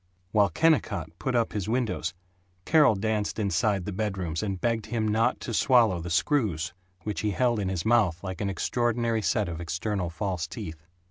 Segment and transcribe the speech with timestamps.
[0.31, 2.15] While Kennicott put up his windows
[2.65, 7.29] Carol danced inside the bedrooms and begged him not to swallow the screws, which he
[7.29, 10.87] held in his mouth like an extraordinary set of external false teeth.